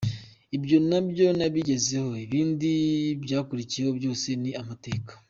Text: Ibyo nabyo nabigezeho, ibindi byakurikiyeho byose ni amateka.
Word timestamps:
Ibyo 0.57 0.77
nabyo 0.89 1.27
nabigezeho, 1.37 2.11
ibindi 2.25 2.71
byakurikiyeho 3.23 3.91
byose 3.99 4.27
ni 4.41 4.51
amateka. 4.61 5.11